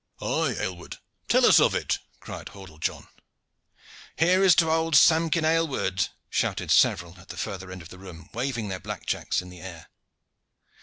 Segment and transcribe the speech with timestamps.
[0.19, 0.97] "Aye, Aylward,
[1.27, 3.07] tell us of it," cried Hordle John.
[4.17, 8.27] "Here is to old Samkin Aylward!" shouted several at the further end of the room,
[8.33, 9.89] waving their blackjacks in the air.